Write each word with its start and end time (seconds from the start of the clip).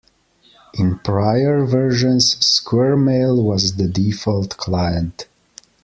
In 0.73 0.97
prior 0.97 1.63
versions 1.63 2.33
SquirrelMail 2.37 3.39
was 3.43 3.75
the 3.75 3.87
default 3.87 4.57
client. 4.57 5.27